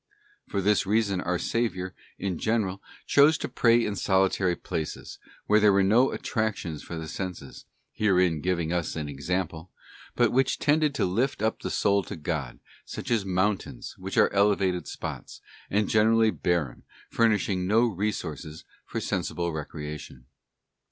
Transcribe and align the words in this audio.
For 0.47 0.61
this 0.63 0.87
reason 0.87 1.21
our 1.21 1.37
Saviour, 1.37 1.93
in 2.17 2.39
general, 2.39 2.81
chose 3.05 3.37
to 3.37 3.47
pray 3.47 3.85
in 3.85 3.95
solitary 3.95 4.55
places, 4.55 5.19
where 5.45 5.59
there 5.59 5.71
were 5.71 5.83
no 5.83 6.09
attractions 6.09 6.81
for 6.81 6.95
the 6.97 7.07
senses— 7.07 7.65
herein 7.99 8.41
giving 8.41 8.73
us 8.73 8.95
an 8.95 9.07
example— 9.07 9.69
but 10.15 10.31
which 10.31 10.57
tended 10.57 10.95
to 10.95 11.05
lift 11.05 11.43
up 11.43 11.59
the 11.61 11.69
soul 11.69 12.01
to 12.05 12.15
God, 12.15 12.57
such 12.83 13.11
as 13.11 13.25
mountains, 13.25 13.93
which 13.99 14.17
are 14.17 14.33
elevated 14.33 14.87
spots, 14.87 15.39
and 15.69 15.87
generally 15.87 16.31
barren, 16.31 16.81
furnishing 17.11 17.67
no 17.67 17.85
re 17.85 18.11
sources 18.11 18.65
for 18.87 18.99
sensible 18.99 19.53
recreation. 19.53 20.25